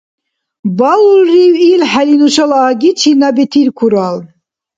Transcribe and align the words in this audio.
Балулрив 0.77 1.53
илхӀели 1.71 2.15
нушала 2.19 2.59
аги 2.69 2.89
чина 2.99 3.29
бетиркурал? 3.35 4.17